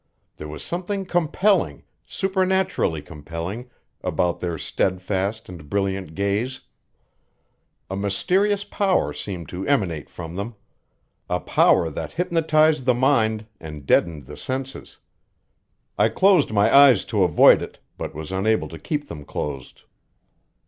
[0.37, 3.69] There was something compelling, supernaturally compelling,
[4.03, 6.61] about their steadfast and brilliant gaze.
[7.87, 10.55] A mysterious power seemed to emanate from them;
[11.29, 14.97] a power that hypnotized the mind and deadened the senses.
[15.99, 19.83] I closed my eyes to avoid it, but was unable to keep them closed.